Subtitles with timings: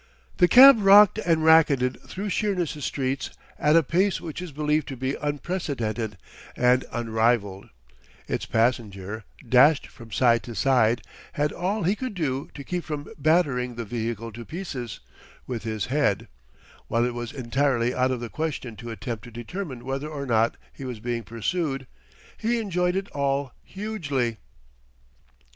[0.37, 4.97] The cab rocked and racketed through Sheerness' streets at a pace which is believed to
[4.97, 6.17] be unprecedented
[6.57, 7.69] and unrivaled;
[8.27, 11.03] its passenger, dashed from side to side,
[11.33, 15.01] had all he could do to keep from battering the vehicle to pieces
[15.45, 16.27] with his head;
[16.87, 20.57] while it was entirely out of the question to attempt to determine whether or not
[20.73, 21.85] he was being pursued.
[22.39, 24.37] He enjoyed it all hugely.